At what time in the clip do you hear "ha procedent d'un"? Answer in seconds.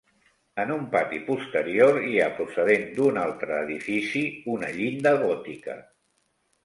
2.23-3.21